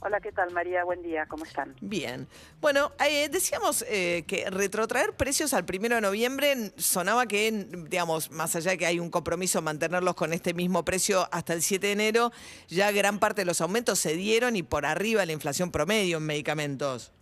Hola, 0.00 0.20
¿qué 0.20 0.30
tal 0.30 0.52
María? 0.52 0.84
Buen 0.84 1.02
día, 1.02 1.26
¿cómo 1.26 1.44
están? 1.44 1.74
Bien. 1.80 2.28
Bueno, 2.60 2.92
eh, 3.04 3.28
decíamos 3.28 3.84
eh, 3.88 4.24
que 4.28 4.48
retrotraer 4.48 5.12
precios 5.14 5.52
al 5.54 5.64
primero 5.64 5.96
de 5.96 6.00
noviembre 6.00 6.70
sonaba 6.76 7.26
que, 7.26 7.50
digamos, 7.88 8.30
más 8.30 8.54
allá 8.54 8.70
de 8.72 8.78
que 8.78 8.86
hay 8.86 9.00
un 9.00 9.10
compromiso 9.10 9.60
mantenerlos 9.60 10.14
con 10.14 10.32
este 10.32 10.54
mismo 10.54 10.84
precio 10.84 11.26
hasta 11.32 11.52
el 11.52 11.62
7 11.62 11.88
de 11.88 11.92
enero, 11.92 12.30
ya 12.68 12.92
gran 12.92 13.18
parte 13.18 13.40
de 13.40 13.46
los 13.46 13.60
aumentos 13.60 13.98
se 13.98 14.14
dieron 14.14 14.54
y 14.54 14.62
por 14.62 14.86
arriba 14.86 15.26
la 15.26 15.32
inflación 15.32 15.72
promedio 15.72 16.18
en 16.18 16.26
medicamentos. 16.26 17.12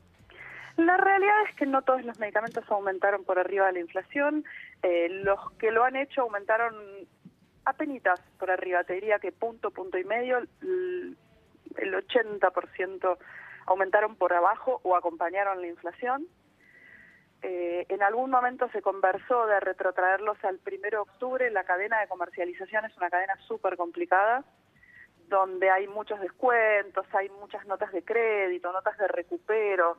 La 0.77 0.99
realidad 0.99 1.35
es 1.49 1.57
que 1.57 1.65
no 1.65 1.81
todos 1.81 2.05
los 2.05 2.19
medicamentos 2.19 2.63
aumentaron 2.69 3.25
por 3.25 3.39
arriba 3.39 3.69
de 3.69 3.73
la 3.73 3.81
inflación. 3.81 4.45
Eh, 4.83 5.09
los 5.25 5.53
que 5.53 5.71
lo 5.71 5.83
han 5.83 5.97
hecho 5.97 6.21
aumentaron 6.21 6.75
apenas 7.65 8.21
por 8.39 8.51
arriba, 8.51 8.85
te 8.85 8.93
diría 8.93 9.19
que 9.19 9.33
punto, 9.33 9.71
punto 9.71 9.97
y 9.99 10.05
medio 10.05 10.43
el 11.79 11.95
80% 11.95 13.19
aumentaron 13.67 14.17
por 14.17 14.33
abajo 14.33 14.81
o 14.83 14.97
acompañaron 14.97 15.61
la 15.61 15.67
inflación. 15.67 16.27
Eh, 17.43 17.87
en 17.89 18.03
algún 18.03 18.31
momento 18.31 18.69
se 18.71 18.83
conversó 18.83 19.47
de 19.47 19.61
retrotraerlos 19.61 20.43
al 20.45 20.61
1 20.65 20.91
de 20.91 20.97
octubre. 20.97 21.51
La 21.51 21.65
cadena 21.65 22.01
de 22.01 22.09
comercialización 22.09 22.85
es 22.87 22.97
una 22.97 23.11
cadena 23.11 23.37
súper 23.47 23.77
complicada, 23.77 24.45
donde 25.29 25.71
hay 25.71 25.87
muchos 25.89 26.21
descuentos, 26.21 27.07
hay 27.13 27.29
muchas 27.29 27.67
notas 27.67 27.93
de 27.93 28.03
crédito, 28.03 28.73
notas 28.73 28.97
de 28.99 29.09
recupero. 29.09 29.99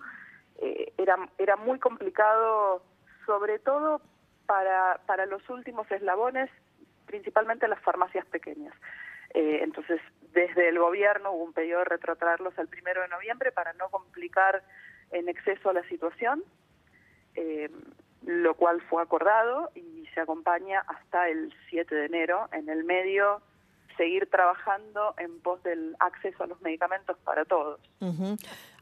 Eh, 0.57 0.93
era, 0.97 1.15
era 1.37 1.55
muy 1.55 1.79
complicado, 1.79 2.81
sobre 3.25 3.59
todo 3.59 4.01
para, 4.45 4.99
para 5.05 5.25
los 5.25 5.47
últimos 5.49 5.89
eslabones, 5.91 6.49
principalmente 7.05 7.67
las 7.67 7.81
farmacias 7.81 8.25
pequeñas. 8.27 8.73
Eh, 9.33 9.59
entonces, 9.63 10.01
desde 10.33 10.69
el 10.69 10.79
gobierno 10.79 11.31
hubo 11.31 11.43
un 11.43 11.53
pedido 11.53 11.79
de 11.79 11.85
retrotraerlos 11.85 12.57
al 12.59 12.67
primero 12.67 13.01
de 13.01 13.07
noviembre 13.07 13.51
para 13.51 13.73
no 13.73 13.89
complicar 13.89 14.63
en 15.11 15.29
exceso 15.29 15.71
la 15.73 15.83
situación, 15.89 16.43
eh, 17.35 17.69
lo 18.25 18.55
cual 18.55 18.81
fue 18.89 19.01
acordado 19.01 19.71
y 19.75 20.05
se 20.13 20.21
acompaña 20.21 20.83
hasta 20.87 21.29
el 21.29 21.53
7 21.69 21.95
de 21.95 22.05
enero. 22.05 22.49
En 22.51 22.69
el 22.69 22.83
medio 22.83 23.41
seguir 23.97 24.29
trabajando 24.29 25.13
en 25.17 25.39
pos 25.39 25.61
del 25.63 25.95
acceso 25.99 26.43
a 26.43 26.47
los 26.47 26.61
medicamentos 26.61 27.17
para 27.23 27.43
todos. 27.45 27.79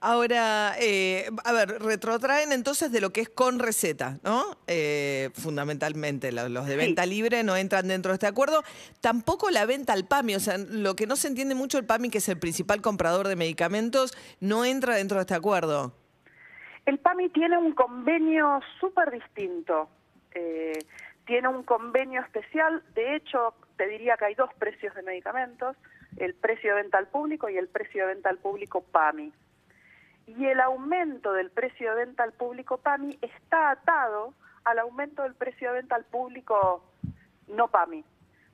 Ahora, 0.02 0.76
eh, 0.80 1.30
a 1.44 1.52
ver, 1.54 1.82
retrotraen 1.82 2.52
entonces 2.52 2.92
de 2.92 3.02
lo 3.02 3.12
que 3.12 3.22
es 3.22 3.30
con 3.30 3.60
receta, 3.60 4.20
¿no? 4.24 4.44
Eh, 4.68 5.32
fundamentalmente, 5.34 6.32
los 6.32 6.66
de 6.68 6.76
venta 6.76 7.06
libre 7.06 7.44
no 7.44 7.56
entran 7.56 7.88
dentro 7.88 8.12
de 8.12 8.16
este 8.16 8.28
acuerdo. 8.28 8.64
Tampoco 9.02 9.50
la 9.50 9.66
venta 9.66 9.94
al 9.94 10.06
PAMI, 10.06 10.36
o 10.36 10.40
sea, 10.40 10.58
lo 10.58 10.96
que 10.96 11.08
no 11.08 11.16
se 11.16 11.30
entiende 11.30 11.56
mucho, 11.56 11.78
el 11.78 11.86
PAMI, 11.86 12.10
que 12.10 12.20
es 12.20 12.30
el 12.30 12.38
principal 12.38 12.82
comprador 12.82 13.28
de 13.28 13.36
medicamentos, 13.36 14.16
no 14.40 14.66
entra 14.66 14.96
dentro 14.96 15.18
de 15.18 15.22
este 15.22 15.34
acuerdo. 15.34 15.94
El 16.86 17.00
PAMI 17.00 17.30
tiene 17.30 17.58
un 17.58 17.74
convenio 17.74 18.60
súper 18.80 19.10
distinto. 19.10 19.90
Eh, 20.36 20.78
tiene 21.26 21.48
un 21.48 21.64
convenio 21.64 22.22
especial, 22.22 22.84
de 22.94 23.16
hecho, 23.16 23.56
te 23.78 23.88
diría 23.88 24.18
que 24.18 24.26
hay 24.26 24.36
dos 24.36 24.54
precios 24.56 24.94
de 24.96 25.04
medicamentos, 25.04 25.76
el 26.18 26.34
precio 26.34 26.76
de 26.76 26.84
venta 26.84 26.98
al 26.98 27.08
público 27.08 27.50
y 27.50 27.58
el 27.58 27.68
precio 27.68 28.08
de 28.08 28.14
venta 28.14 28.30
al 28.30 28.38
público 28.38 28.82
PAMI. 28.82 29.34
Y 30.28 30.46
el 30.46 30.60
aumento 30.60 31.34
del 31.34 31.52
precio 31.52 31.92
de 31.92 32.06
venta 32.06 32.24
al 32.24 32.34
público 32.34 32.78
PAMI 32.78 33.18
está 33.22 33.72
atado 33.72 34.34
al 34.64 34.80
aumento 34.80 35.24
del 35.24 35.36
precio 35.36 35.70
de 35.70 35.76
venta 35.76 35.96
al 35.96 36.06
público 36.06 36.84
no 37.48 37.68
PAMI, 37.68 38.04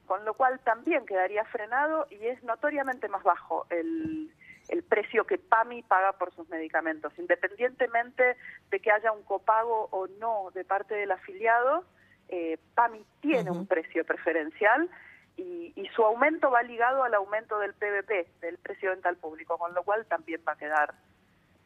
con 0.06 0.26
lo 0.26 0.34
cual 0.34 0.60
también 0.60 1.06
quedaría 1.06 1.46
frenado 1.46 2.08
y 2.10 2.26
es 2.28 2.44
notoriamente 2.44 3.08
más 3.08 3.24
bajo 3.24 3.66
el, 3.70 4.30
el 4.70 4.84
precio 4.84 5.26
que 5.26 5.38
PAMI 5.38 5.84
paga 5.84 6.14
por 6.14 6.34
sus 6.34 6.50
medicamentos, 6.50 7.14
independientemente 7.18 8.36
de 8.70 8.80
que 8.80 8.92
haya 8.92 9.12
un 9.12 9.24
copago 9.24 9.88
o 9.92 10.08
no 10.20 10.50
de 10.54 10.66
parte 10.66 10.96
del 10.96 11.12
afiliado, 11.12 11.86
eh, 12.28 12.58
PAMI 12.76 13.06
tiene 13.22 13.52
un 13.52 13.68
precio 13.68 14.04
preferencial 14.06 14.90
y, 15.38 15.90
su 15.96 16.04
aumento 16.04 16.50
va 16.50 16.64
ligado 16.64 17.04
al 17.04 17.14
aumento 17.14 17.60
del 17.60 17.74
PVP, 17.74 18.28
del 18.40 18.58
precio 18.58 18.90
de 18.90 18.96
venta 18.96 19.10
al 19.10 19.18
público, 19.18 19.58
con 19.58 19.74
lo 19.74 19.84
cual 19.84 20.06
también 20.06 20.42
va 20.48 20.54
a 20.54 20.58
quedar 20.58 20.94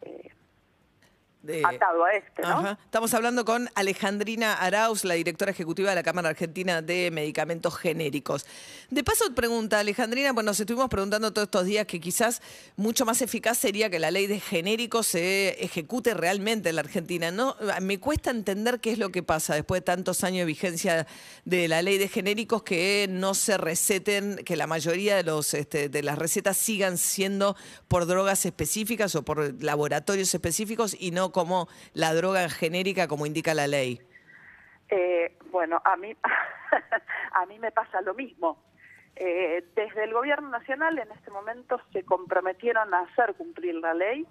eh, 0.02 0.34
atado 1.64 2.06
a 2.06 2.14
este, 2.14 2.42
¿no? 2.42 2.72
Estamos 2.72 3.14
hablando 3.14 3.46
con 3.46 3.70
Alejandrina 3.76 4.54
Arauz, 4.54 5.04
la 5.06 5.16
directora 5.16 5.52
ejecutiva 5.52 5.90
de 5.90 5.96
la 5.96 6.04
Cámara 6.04 6.30
Argentina 6.30 6.82
de 6.82 7.12
Medicamentos 7.12 7.76
Genéricos. 7.78 8.46
De 8.90 9.04
paso, 9.04 9.34
pregunta 9.34 9.80
Alejandrina, 9.80 10.32
bueno, 10.32 10.52
nos 10.52 10.60
estuvimos 10.60 10.90
preguntando 10.90 11.34
todos 11.34 11.48
estos 11.48 11.66
días 11.66 11.86
que 11.86 12.00
quizás 12.00 12.42
mucho 12.76 13.06
más 13.06 13.22
eficaz 13.22 13.58
sería 13.58 13.90
que 13.90 14.00
la 14.00 14.12
ley 14.12 14.28
de 14.28 14.40
genéricos 14.40 15.08
se 15.08 15.64
ejecute 15.64 16.14
realmente 16.14 16.70
en 16.70 16.76
la 16.76 16.82
Argentina. 16.82 17.32
No, 17.32 17.56
me 17.82 18.00
cuesta 18.00 18.32
entender 18.32 18.80
qué 18.80 18.92
es 18.92 18.98
lo 18.98 19.12
que 19.12 19.24
pasa 19.24 19.56
después 19.56 19.82
de 19.82 19.86
tantos 19.86 20.24
años 20.24 20.42
de 20.42 20.46
vigencia 20.46 21.08
de 21.46 21.68
la 21.68 21.82
ley 21.82 21.98
de 21.98 22.08
genéricos 22.08 22.64
que 22.64 23.08
no 23.10 23.34
se 23.34 23.58
receten, 23.58 24.38
que 24.46 24.56
la 24.56 24.68
mayoría 24.68 25.16
de 25.16 25.24
los 25.24 25.54
este, 25.54 25.90
de 25.90 26.04
las 26.04 26.18
recetas 26.18 26.58
sigan 26.58 26.98
siendo 26.98 27.56
por 27.88 28.06
drogas 28.06 28.46
específicas 28.46 29.16
o 29.16 29.24
por 29.24 29.62
laboratorios 29.64 30.34
específicos 30.34 30.96
y 31.00 31.12
no 31.12 31.32
como 31.36 31.68
la 31.94 32.14
droga 32.14 32.48
genérica 32.48 33.10
como 33.10 33.26
indica 33.26 33.54
la 33.54 33.68
ley? 33.68 34.00
Eh, 34.88 35.38
bueno, 35.52 35.82
a 35.84 35.98
mí, 35.98 36.16
a 37.34 37.46
mí 37.46 37.60
me 37.60 37.74
pasa 37.74 38.00
lo 38.00 38.14
mismo. 38.14 38.58
Eh, 39.18 39.66
desde 39.76 40.06
el 40.06 40.14
Gobierno 40.14 40.48
Nacional 40.48 40.98
en 40.98 41.12
este 41.12 41.32
momento 41.32 41.82
se 41.92 42.04
comprometieron 42.04 42.94
a 42.94 43.02
hacer 43.02 43.34
cumplir 43.36 43.76
la 43.76 43.94
ley 43.94 44.26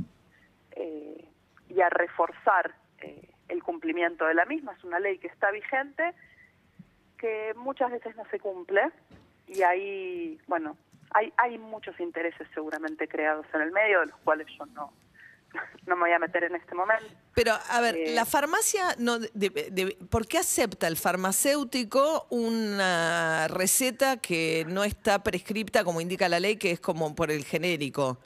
eh, 0.72 1.28
y 1.68 1.80
a 1.82 1.90
reforzar 1.90 2.74
el 3.48 3.62
cumplimiento 3.62 4.24
de 4.24 4.32
la 4.32 4.46
misma. 4.46 4.72
Es 4.72 4.82
una 4.82 4.98
ley 4.98 5.18
que 5.18 5.26
está 5.26 5.50
vigente, 5.50 6.14
que 7.18 7.52
muchas 7.54 7.90
veces 7.90 8.16
no 8.16 8.24
se 8.30 8.40
cumple 8.40 8.90
y 9.46 9.60
ahí, 9.60 10.40
bueno, 10.46 10.78
hay, 11.10 11.30
hay 11.36 11.58
muchos 11.58 12.00
intereses 12.00 12.48
seguramente 12.54 13.06
creados 13.08 13.44
en 13.52 13.60
el 13.60 13.72
medio, 13.72 14.00
de 14.00 14.06
los 14.06 14.16
cuales 14.20 14.46
yo 14.58 14.64
no, 14.66 14.90
no 15.86 15.96
me 15.96 16.02
voy 16.02 16.12
a 16.12 16.18
meter 16.18 16.44
en 16.44 16.56
este 16.56 16.74
momento. 16.74 17.04
Pero, 17.34 17.52
a 17.68 17.80
ver, 17.80 17.96
eh, 17.96 18.14
la 18.14 18.24
farmacia, 18.24 18.94
no, 18.98 19.18
¿por 20.10 20.26
qué 20.26 20.38
acepta 20.38 20.86
el 20.88 20.96
farmacéutico 20.96 22.26
una 22.30 23.48
receta 23.48 24.18
que 24.18 24.64
no 24.68 24.84
está 24.84 25.22
prescripta 25.22 25.84
como 25.84 26.00
indica 26.00 26.28
la 26.28 26.40
ley, 26.40 26.56
que 26.56 26.72
es 26.72 26.80
como 26.80 27.14
por 27.14 27.30
el 27.30 27.44
genérico? 27.44 28.18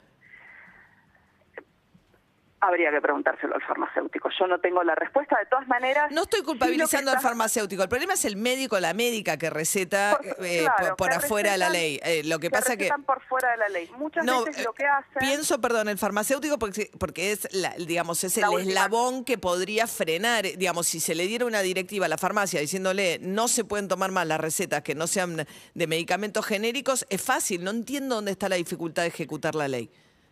Habría 2.61 2.91
que 2.91 2.99
preguntárselo 2.99 3.55
al 3.55 3.61
farmacéutico. 3.61 4.29
Yo 4.37 4.45
no 4.47 4.59
tengo 4.59 4.83
la 4.83 4.93
respuesta. 4.93 5.37
De 5.39 5.45
todas 5.45 5.67
maneras. 5.67 6.11
No 6.11 6.23
estoy 6.23 6.41
culpabilizando 6.41 7.11
al 7.11 7.21
farmacéutico. 7.21 7.83
El 7.83 7.89
problema 7.89 8.13
es 8.13 8.25
el 8.25 8.35
médico, 8.35 8.77
la 8.79 8.93
médica 8.93 9.37
que 9.37 9.49
receta 9.49 10.19
por, 10.19 10.45
eh, 10.45 11.15
afuera 11.15 11.53
de 11.53 11.57
la 11.57 11.69
ley. 11.69 11.99
Eh, 12.03 12.23
lo 12.25 12.39
que, 12.39 12.49
pasa 12.49 12.75
que. 12.75 12.89
por 13.05 13.21
fuera 13.23 13.51
de 13.51 13.57
la 13.57 13.69
ley. 13.69 13.89
Muchas 13.97 14.25
veces 14.25 14.65
lo 14.65 14.73
que 14.73 14.85
hacen. 14.85 15.19
Pienso, 15.19 15.61
perdón, 15.61 15.87
el 15.87 15.97
farmacéutico 15.97 16.59
porque, 16.59 16.91
porque 16.99 17.31
es, 17.31 17.47
la, 17.53 17.73
digamos, 17.75 18.23
es 18.25 18.37
el 18.37 18.43
eslabón 18.59 19.23
que 19.23 19.37
podría 19.37 19.87
frenar. 19.87 20.43
Digamos, 20.43 20.87
si 20.87 20.99
se 20.99 21.15
le 21.15 21.27
diera 21.27 21.45
una 21.45 21.61
directiva 21.61 22.07
a 22.07 22.09
la 22.09 22.17
farmacia 22.17 22.59
diciéndole 22.59 23.19
no 23.21 23.47
se 23.47 23.63
pueden 23.63 23.87
tomar 23.87 24.11
más 24.11 24.27
las 24.27 24.39
recetas 24.39 24.81
que 24.81 24.95
no 24.95 25.07
sean 25.07 25.47
de 25.73 25.87
medicamentos 25.87 26.45
genéricos, 26.45 27.05
es 27.09 27.21
fácil. 27.21 27.63
No 27.63 27.71
entiendo 27.71 28.15
dónde 28.15 28.31
está 28.31 28.49
la 28.49 28.57
dificultad 28.57 29.03
de 29.03 29.09
ejecutar 29.09 29.55
la 29.55 29.69
ley. 29.69 29.89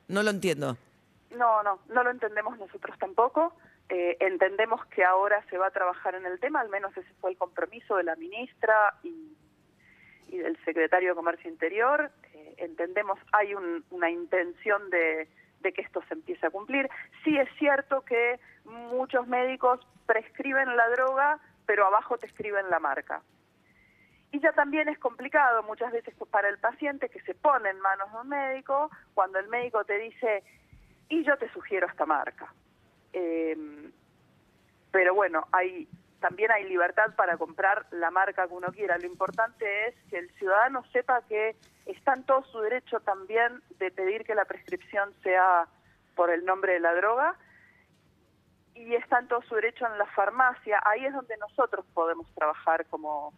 No 0.08 0.24
lo 0.24 0.30
entiendo. 0.30 0.78
No, 1.38 1.64
no, 1.64 1.80
no 1.90 2.04
lo 2.04 2.10
entendemos 2.10 2.58
nosotros 2.58 2.98
tampoco. 3.00 3.54
Eh, 3.90 4.18
entendemos 4.20 4.86
que 4.88 5.06
ahora 5.06 5.44
se 5.50 5.58
va 5.58 5.68
a 5.68 5.72
trabajar 5.72 6.16
en 6.16 6.26
el 6.26 6.40
tema, 6.40 6.60
al 6.60 6.70
menos 6.70 6.96
ese 6.98 7.14
fue 7.22 7.32
el 7.32 7.38
compromiso 7.38 7.96
de 7.96 8.04
la 8.04 8.16
ministra 8.16 8.96
y, 9.04 9.36
del 10.28 10.58
secretario 10.66 11.10
de 11.10 11.16
Comercio 11.16 11.50
Interior. 11.50 12.12
Eh, 12.34 12.56
entendemos 12.58 13.18
hay 13.32 13.54
una 13.56 14.10
intención 14.10 14.90
de, 14.90 15.30
de 15.62 15.74
que 15.74 15.82
esto 15.82 16.02
se 16.08 16.16
empiece 16.16 16.46
a 16.46 16.50
cumplir. 16.50 16.90
Sí 17.24 17.38
es 17.38 17.50
cierto 17.58 18.02
que 18.02 18.40
muchos 18.66 19.28
médicos 19.28 19.80
prescriben 20.06 20.76
la 20.76 20.90
droga, 20.90 21.40
pero 21.66 21.86
abajo 21.86 22.18
te 22.18 22.28
escriben 22.28 22.70
la 22.70 22.80
marca. 22.80 23.22
Y 24.32 24.40
ya 24.42 24.52
también 24.52 24.90
es 24.90 25.00
complicado 25.00 25.64
muchas 25.64 25.92
veces 25.92 26.14
para 26.30 26.50
el 26.50 26.58
paciente 26.58 27.10
que 27.10 27.22
se 27.22 27.34
pone 27.34 27.70
en 27.70 27.80
manos 27.80 28.12
de 28.12 28.20
un 28.20 28.30
médico, 28.30 28.92
cuando 29.14 29.40
el 29.40 29.48
médico 29.48 29.86
te 29.86 29.98
dice, 29.98 30.44
y 31.10 31.24
yo 31.24 31.38
te 31.38 31.52
sugiero 31.52 31.88
esta 31.88 32.06
marca. 32.06 32.54
Em, 33.14 33.92
pero 34.92 35.14
bueno, 35.14 35.48
hay, 35.52 35.88
también 36.20 36.52
hay 36.52 36.66
libertad 36.66 37.16
para 37.16 37.38
comprar 37.38 37.86
la 37.92 38.12
marca 38.12 38.48
que 38.48 38.54
uno 38.54 38.72
quiera. 38.72 38.98
Lo 38.98 39.06
importante 39.06 39.88
es 39.88 39.96
que 40.10 40.18
el 40.18 40.30
ciudadano 40.36 40.84
sepa 40.92 41.22
que 41.28 41.56
está 41.86 42.14
en 42.14 42.24
todo 42.24 42.44
su 42.46 42.60
derecho 42.60 43.00
también 43.00 43.62
de 43.80 43.92
pedir 43.92 44.24
que 44.24 44.36
la 44.36 44.46
prescripción 44.46 45.14
sea 45.24 45.68
por 46.16 46.30
el 46.30 46.46
nombre 46.46 46.74
de 46.74 46.80
la 46.80 46.94
droga 46.96 47.36
y 48.76 48.96
está 48.96 49.20
en 49.20 49.28
todo 49.28 49.42
su 49.44 49.56
derecho 49.56 49.86
en 49.86 49.98
la 49.98 50.06
farmacia. 50.08 50.80
Ahí 50.86 51.06
es 51.06 51.14
donde 51.14 51.36
nosotros 51.38 51.86
podemos 51.94 52.28
trabajar 52.36 52.86
como 52.88 53.32
eh, 53.32 53.36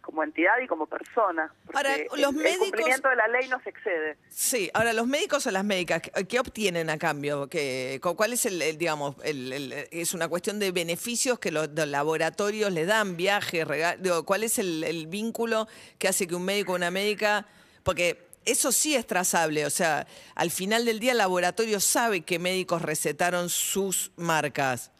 como 0.00 0.22
entidad 0.24 0.58
y 0.62 0.66
como 0.66 0.86
persona. 0.86 1.52
Ahora, 1.72 1.96
los 2.16 2.30
el, 2.30 2.36
médicos... 2.36 2.52
el 2.52 2.58
cumplimiento 2.58 3.08
de 3.08 3.16
la 3.16 3.28
ley 3.28 3.48
no 3.48 3.60
se 3.62 3.70
excede. 3.70 4.18
Sí, 4.28 4.70
ahora 4.74 4.92
los 4.92 5.06
médicos 5.06 5.46
o 5.46 5.50
las 5.50 5.64
médicas, 5.64 6.02
¿qué, 6.02 6.10
qué 6.26 6.40
obtienen 6.40 6.90
a 6.90 6.98
cambio? 6.98 7.48
¿Qué, 7.48 7.98
cu- 8.02 8.14
¿Cuál 8.16 8.32
es 8.32 8.44
el, 8.44 8.60
el, 8.60 8.76
digamos, 8.76 9.16
el, 9.24 9.72
es 9.90 10.12
una 10.12 10.28
cuestión 10.28 10.58
de 10.58 10.72
beneficios 10.72 11.38
que 11.38 11.50
los, 11.50 11.68
los 11.70 11.86
laboratorios 11.88 12.72
le 12.72 12.84
dan, 12.84 13.16
viajes, 13.16 13.66
rega- 13.66 13.96
digo, 13.96 14.24
¿cuál 14.26 14.42
es 14.42 14.58
el, 14.58 14.84
el 14.84 15.06
vínculo 15.06 15.66
que 15.98 16.08
hace 16.08 16.26
que 16.26 16.34
un 16.34 16.44
médico 16.44 16.72
o 16.72 16.76
una 16.76 16.90
médica, 16.90 17.46
porque 17.82 18.26
eso 18.44 18.72
sí 18.72 18.96
es 18.96 19.06
trazable, 19.06 19.64
o 19.64 19.70
sea, 19.70 20.06
al 20.34 20.50
final 20.50 20.84
del 20.84 20.98
día 20.98 21.12
el 21.12 21.18
laboratorio 21.18 21.78
sabe 21.78 22.22
qué 22.22 22.38
médicos 22.40 22.82
recetaron 22.82 23.48
sus 23.48 24.10
marcas. 24.16 24.90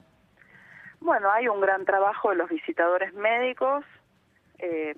Bueno, 1.00 1.28
hay 1.32 1.48
un 1.48 1.60
gran 1.60 1.84
trabajo 1.84 2.30
de 2.30 2.36
los 2.36 2.48
visitadores 2.48 3.12
médicos 3.14 3.84
eh, 4.62 4.94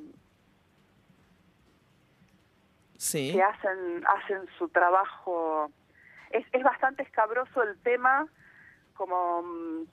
Sí. 2.96 3.32
que 3.32 3.42
hacen 3.42 4.04
hacen 4.06 4.46
su 4.58 4.68
trabajo. 4.68 5.70
Es, 6.30 6.46
es 6.52 6.62
bastante 6.62 7.02
escabroso 7.02 7.62
el 7.62 7.76
tema 7.80 8.26
como 8.94 9.42
mm, 9.42 9.84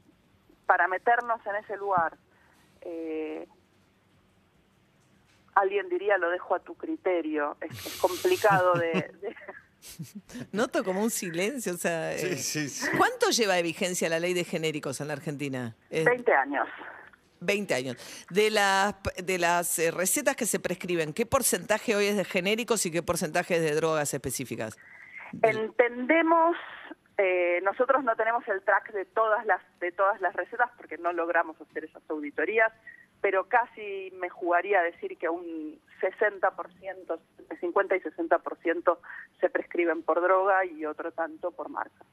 para 0.66 0.88
meternos 0.88 1.46
en 1.46 1.56
ese 1.58 1.76
lugar. 1.78 2.16
Eh, 2.82 3.48
alguien 5.56 5.90
diría 5.90 6.18
lo 6.18 6.30
dejo 6.30 6.56
a 6.56 6.60
tu 6.60 6.76
criterio. 6.76 7.58
Es, 7.62 7.86
es 7.86 7.98
complicado 8.00 8.74
de, 8.76 9.12
de- 9.22 9.36
Noto 10.52 10.84
como 10.84 11.02
un 11.02 11.10
silencio, 11.10 11.74
o 11.74 11.78
sea, 11.78 12.16
Sí, 12.18 12.28
eh, 12.28 12.38
sí, 12.38 12.70
sí. 12.70 12.88
¿cuánto 12.98 13.30
lleva 13.32 13.56
de 13.56 13.64
vigencia 13.64 14.08
la 14.10 14.20
ley 14.20 14.34
de 14.36 14.44
genéricos 14.44 15.02
en 15.02 15.08
la 15.08 15.14
Argentina? 15.14 15.76
Eh, 15.90 16.04
20 16.06 16.32
años. 16.34 16.68
20 17.42 17.74
años. 17.74 18.26
De 18.30 18.50
las, 18.50 18.96
de 19.18 19.38
las 19.38 19.78
eh, 19.80 19.92
recetas 19.92 20.36
que 20.36 20.46
se 20.46 20.60
prescriben, 20.60 21.14
¿qué 21.14 21.26
porcentaje 21.26 21.96
hoy 21.96 22.06
es 22.06 22.18
de 22.18 22.24
genéricos 22.24 22.86
y 22.86 22.92
qué 22.92 23.04
porcentaje 23.04 23.56
es 23.56 23.62
de 23.62 23.76
drogas 23.76 24.14
específicas? 24.14 24.78
Entendemos, 25.42 26.56
eh, 27.18 27.60
nosotros 27.64 28.04
no 28.04 28.16
tenemos 28.16 28.48
el 28.48 28.62
track 28.62 28.94
de 28.94 29.06
todas 29.06 29.46
las 29.46 29.62
de 29.80 29.92
todas 29.92 30.22
las 30.22 30.36
recetas 30.36 30.70
porque 30.78 30.98
no 30.98 31.14
logramos 31.14 31.60
hacer 31.60 31.86
esas 31.86 32.04
auditorías, 32.10 32.72
pero 33.22 33.48
casi 33.48 34.12
me 34.20 34.30
jugaría 34.30 34.80
a 34.80 34.84
decir 34.84 35.18
que 35.18 35.30
un 35.30 35.80
60%, 36.02 37.20
entre 37.40 37.58
50 37.58 37.96
y 37.96 38.00
60% 38.02 38.98
se 39.40 39.50
prescriben 39.50 40.04
por 40.04 40.22
droga 40.22 40.66
y 40.66 40.86
otro 40.86 41.12
tanto 41.12 41.52
por 41.52 41.70
marca. 41.70 42.06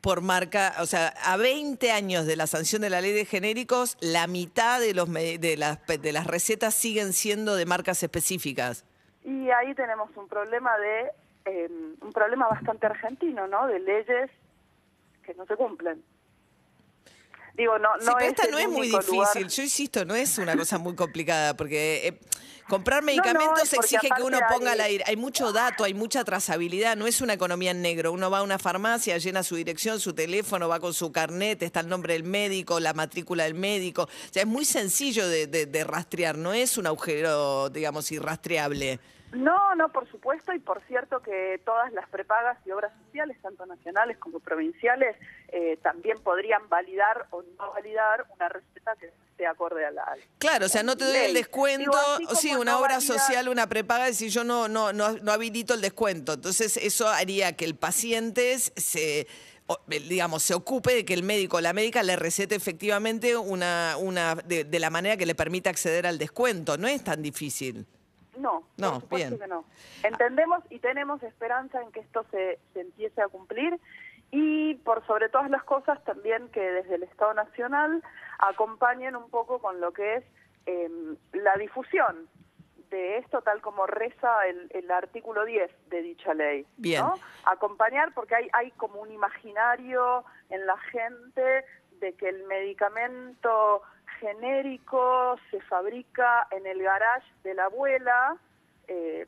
Por 0.00 0.20
marca, 0.20 0.74
o 0.80 0.86
sea, 0.86 1.08
a 1.24 1.36
20 1.36 1.90
años 1.90 2.26
de 2.26 2.36
la 2.36 2.46
sanción 2.46 2.82
de 2.82 2.90
la 2.90 3.00
ley 3.00 3.12
de 3.12 3.24
genéricos, 3.24 3.96
la 4.00 4.26
mitad 4.26 4.80
de, 4.80 4.94
los, 4.94 5.12
de, 5.12 5.56
las, 5.56 5.84
de 5.86 6.12
las 6.12 6.26
recetas 6.26 6.74
siguen 6.74 7.12
siendo 7.12 7.56
de 7.56 7.66
marcas 7.66 8.02
específicas. 8.02 8.84
Y 9.24 9.50
ahí 9.50 9.74
tenemos 9.74 10.10
un 10.16 10.28
problema 10.28 10.76
de 10.78 11.10
eh, 11.44 11.68
un 12.00 12.12
problema 12.12 12.46
bastante 12.48 12.86
argentino, 12.86 13.46
¿no? 13.46 13.66
De 13.66 13.80
leyes 13.80 14.30
que 15.24 15.34
no 15.34 15.46
se 15.46 15.56
cumplen. 15.56 16.02
Digo, 17.58 17.76
no, 17.78 17.88
Sí, 17.98 18.06
no 18.06 18.14
pero 18.16 18.30
esta 18.30 18.46
no 18.46 18.58
es 18.58 18.68
muy 18.68 18.88
lugar- 18.88 19.04
difícil. 19.04 19.48
Yo 19.48 19.62
insisto, 19.64 20.04
no 20.04 20.14
es 20.14 20.38
una 20.38 20.56
cosa 20.56 20.78
muy 20.78 20.94
complicada, 20.94 21.56
porque 21.56 22.06
eh, 22.06 22.18
comprar 22.68 23.02
medicamentos 23.02 23.72
exige 23.72 24.08
que 24.16 24.22
uno 24.22 24.38
ponga 24.48 24.72
al 24.72 24.80
aire. 24.80 25.02
Hay 25.08 25.16
mucho 25.16 25.52
dato, 25.52 25.82
hay 25.82 25.92
mucha 25.92 26.22
trazabilidad, 26.22 26.96
no 26.96 27.08
es 27.08 27.20
una 27.20 27.32
economía 27.32 27.72
en 27.72 27.82
negro. 27.82 28.12
Uno 28.12 28.30
va 28.30 28.38
a 28.38 28.42
una 28.42 28.60
farmacia, 28.60 29.18
llena 29.18 29.42
su 29.42 29.56
dirección, 29.56 29.98
su 29.98 30.12
teléfono, 30.14 30.68
va 30.68 30.78
con 30.78 30.94
su 30.94 31.10
carnet, 31.10 31.60
está 31.64 31.80
el 31.80 31.88
nombre 31.88 32.12
del 32.12 32.22
médico, 32.22 32.78
la 32.78 32.92
matrícula 32.94 33.42
del 33.42 33.54
médico. 33.54 34.02
O 34.04 34.08
sea, 34.32 34.42
es 34.42 34.48
muy 34.48 34.64
sencillo 34.64 35.26
de, 35.26 35.48
de- 35.48 35.66
de 35.66 35.82
rastrear, 35.84 36.38
no 36.38 36.52
es 36.52 36.78
un 36.78 36.86
agujero, 36.86 37.70
digamos, 37.70 38.12
irrastreable. 38.12 39.00
No, 39.32 39.74
no, 39.74 39.90
por 39.92 40.08
supuesto, 40.10 40.54
y 40.54 40.58
por 40.58 40.80
cierto 40.86 41.20
que 41.20 41.60
todas 41.64 41.92
las 41.92 42.08
prepagas 42.08 42.56
y 42.64 42.70
obras 42.70 42.92
sociales, 43.04 43.36
tanto 43.42 43.66
nacionales 43.66 44.16
como 44.16 44.40
provinciales, 44.40 45.16
eh, 45.48 45.78
también 45.82 46.18
podrían 46.22 46.66
validar 46.70 47.26
o 47.30 47.42
no 47.42 47.72
validar 47.72 48.24
una 48.34 48.48
receta 48.48 48.92
que 48.98 49.06
esté 49.30 49.46
acorde 49.46 49.84
a 49.84 49.90
la. 49.90 50.16
Claro, 50.38 50.64
o 50.66 50.68
sea, 50.70 50.82
no 50.82 50.96
te 50.96 51.04
doy 51.04 51.12
Ley. 51.12 51.26
el 51.26 51.34
descuento, 51.34 51.90
Digo, 52.18 52.34
sí, 52.36 52.54
una 52.54 52.72
no 52.72 52.78
obra 52.78 52.94
valida- 52.96 53.18
social, 53.18 53.48
una 53.48 53.66
prepaga, 53.68 54.10
si 54.14 54.30
yo 54.30 54.44
no, 54.44 54.66
no, 54.66 54.94
no, 54.94 55.12
no 55.18 55.32
habilito 55.32 55.74
el 55.74 55.82
descuento. 55.82 56.32
Entonces, 56.32 56.78
eso 56.78 57.06
haría 57.08 57.54
que 57.54 57.66
el 57.66 57.76
paciente 57.76 58.58
se, 58.58 59.26
o, 59.66 59.78
eh, 59.90 60.00
digamos, 60.00 60.42
se 60.42 60.54
ocupe 60.54 60.94
de 60.94 61.04
que 61.04 61.12
el 61.12 61.22
médico 61.22 61.58
o 61.58 61.60
la 61.60 61.74
médica 61.74 62.02
le 62.02 62.16
recete 62.16 62.54
efectivamente 62.54 63.36
una, 63.36 63.96
una 63.98 64.36
de, 64.36 64.64
de 64.64 64.78
la 64.80 64.88
manera 64.88 65.18
que 65.18 65.26
le 65.26 65.34
permita 65.34 65.68
acceder 65.68 66.06
al 66.06 66.16
descuento. 66.16 66.78
No 66.78 66.88
es 66.88 67.04
tan 67.04 67.20
difícil. 67.22 67.86
No, 68.40 68.64
No, 68.76 69.00
por 69.00 69.18
bien. 69.18 69.38
que 69.38 69.46
no. 69.46 69.64
Entendemos 70.02 70.62
y 70.70 70.78
tenemos 70.78 71.22
esperanza 71.22 71.82
en 71.82 71.90
que 71.92 72.00
esto 72.00 72.24
se, 72.30 72.58
se 72.72 72.80
empiece 72.80 73.20
a 73.20 73.28
cumplir 73.28 73.78
y 74.30 74.74
por 74.76 75.06
sobre 75.06 75.28
todas 75.28 75.50
las 75.50 75.64
cosas 75.64 76.02
también 76.04 76.48
que 76.50 76.60
desde 76.60 76.96
el 76.96 77.02
Estado 77.02 77.34
Nacional 77.34 78.02
acompañen 78.38 79.16
un 79.16 79.30
poco 79.30 79.58
con 79.58 79.80
lo 79.80 79.92
que 79.92 80.16
es 80.16 80.24
eh, 80.66 80.90
la 81.32 81.54
difusión 81.56 82.28
de 82.90 83.18
esto 83.18 83.42
tal 83.42 83.60
como 83.60 83.86
reza 83.86 84.46
el, 84.46 84.68
el 84.70 84.90
artículo 84.90 85.44
10 85.44 85.70
de 85.90 86.02
dicha 86.02 86.34
ley. 86.34 86.66
Bien. 86.76 87.02
¿no? 87.02 87.14
Acompañar 87.44 88.12
porque 88.14 88.34
hay, 88.34 88.48
hay 88.52 88.70
como 88.72 89.00
un 89.00 89.10
imaginario 89.10 90.24
en 90.50 90.66
la 90.66 90.76
gente 90.78 91.64
de 92.00 92.12
que 92.14 92.28
el 92.28 92.44
medicamento 92.44 93.82
genérico 94.20 95.36
se 95.50 95.60
fabrica 95.62 96.46
en 96.50 96.66
el 96.66 96.82
garage 96.82 97.26
de 97.42 97.54
la 97.54 97.64
abuela 97.66 98.36
eh, 98.86 99.26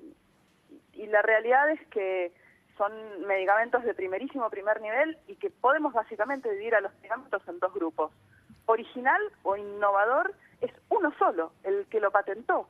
y 0.92 1.06
la 1.06 1.22
realidad 1.22 1.70
es 1.70 1.81
que 1.88 2.32
son 2.76 2.92
medicamentos 3.26 3.84
de 3.84 3.94
primerísimo 3.94 4.48
primer 4.48 4.81
nivel 4.81 5.19
y 5.26 5.37
que 5.37 5.50
podemos 5.50 5.92
básicamente 5.92 6.50
dividir 6.50 6.75
a 6.75 6.81
los 6.81 6.94
medicamentos 6.94 7.42
en 7.46 7.58
dos 7.58 7.75
grupos. 7.75 8.10
Original 8.66 9.20
o 9.42 9.56
innovador 9.56 10.34
es 10.60 10.72
uno 10.88 11.12
solo, 11.19 11.53
el 11.65 11.86
que 11.86 12.00
lo 12.00 12.10
patentó. 12.10 12.69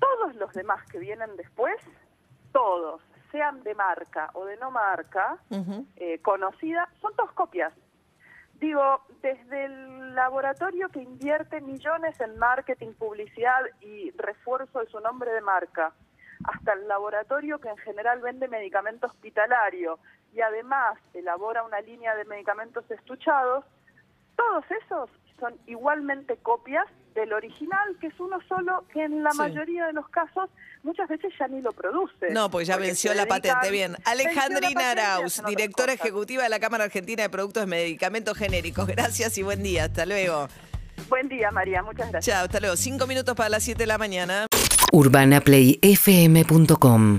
Todos 0.00 0.34
los 0.34 0.52
demás 0.54 0.84
que 0.90 0.98
vienen 0.98 1.36
después, 1.36 1.76
todos, 2.52 3.00
sean 3.30 3.62
de 3.62 3.74
marca 3.74 4.30
o 4.34 4.44
de 4.44 4.56
no 4.56 4.70
marca, 4.70 5.38
eh, 5.96 6.18
conocida, 6.22 6.88
son 7.00 7.12
dos 7.16 7.30
copias. 7.32 7.72
Digo, 8.60 9.04
desde 9.20 9.66
el 9.66 10.14
laboratorio 10.14 10.88
que 10.88 11.00
invierte 11.00 11.60
millones 11.60 12.18
en 12.20 12.38
marketing, 12.38 12.92
publicidad 12.94 13.60
y 13.80 14.10
refuerzo 14.12 14.80
de 14.80 14.86
su 14.86 14.98
nombre 15.00 15.30
de 15.30 15.42
marca, 15.42 15.92
hasta 16.44 16.72
el 16.72 16.88
laboratorio 16.88 17.58
que 17.58 17.68
en 17.68 17.76
general 17.78 18.20
vende 18.20 18.48
medicamento 18.48 19.06
hospitalario 19.06 19.98
y 20.32 20.40
además 20.40 20.98
elabora 21.12 21.64
una 21.64 21.80
línea 21.80 22.14
de 22.14 22.24
medicamentos 22.24 22.90
estuchados, 22.90 23.64
todos 24.36 24.64
esos 24.70 25.10
son 25.38 25.54
igualmente 25.66 26.36
copias 26.38 26.86
del 27.16 27.32
original, 27.32 27.96
que 28.00 28.06
es 28.06 28.14
uno 28.20 28.38
solo, 28.48 28.84
que 28.92 29.02
en 29.02 29.24
la 29.24 29.32
Sí. 29.32 29.38
mayoría 29.38 29.86
de 29.86 29.92
los 29.94 30.08
casos 30.10 30.48
muchas 30.84 31.08
veces 31.08 31.32
ya 31.38 31.48
ni 31.48 31.60
lo 31.60 31.72
produce. 31.72 32.30
No, 32.30 32.48
porque 32.50 32.66
ya 32.66 32.76
venció 32.76 33.12
la 33.14 33.24
dedican- 33.24 33.28
patente. 33.42 33.70
Bien. 33.72 33.96
Alejandrina 34.04 34.90
Arauz, 34.92 35.42
directora 35.48 35.92
ejecutiva 35.94 36.44
de 36.44 36.48
la 36.50 36.60
Cámara 36.60 36.84
Argentina 36.84 37.24
de 37.24 37.30
Productos 37.30 37.62
de 37.62 37.66
Medicamentos 37.66 38.38
Genéricos. 38.38 38.86
Gracias 38.86 39.36
y 39.38 39.42
buen 39.42 39.64
día. 39.64 39.86
Hasta 39.86 40.06
luego. 40.06 40.46
Buen 41.08 41.28
día, 41.28 41.50
María. 41.50 41.82
Muchas 41.82 42.12
gracias. 42.12 42.32
Chao, 42.36 42.44
hasta 42.44 42.60
luego. 42.60 42.76
Cinco 42.76 43.08
minutos 43.08 43.34
para 43.34 43.48
las 43.48 43.64
siete 43.64 43.82
de 43.84 43.88
la 43.88 43.98
mañana. 43.98 44.46
urbanaplayfm.com 44.92 47.18